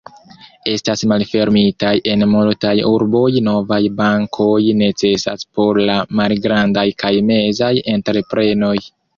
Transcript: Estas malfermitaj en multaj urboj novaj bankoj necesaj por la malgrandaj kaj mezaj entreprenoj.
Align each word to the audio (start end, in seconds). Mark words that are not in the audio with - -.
Estas 0.69 1.01
malfermitaj 1.09 1.91
en 2.13 2.25
multaj 2.31 2.71
urboj 2.93 3.27
novaj 3.49 3.79
bankoj 4.01 4.57
necesaj 4.81 5.37
por 5.59 5.81
la 5.91 6.01
malgrandaj 6.23 6.89
kaj 7.05 7.15
mezaj 7.33 7.73
entreprenoj. 7.99 8.77